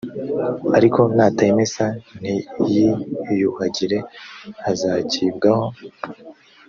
ariko 0.77 1.01
natayimesa 1.15 1.83
ntiyiyuhagire 2.19 3.97
azagibwaho 4.69 5.67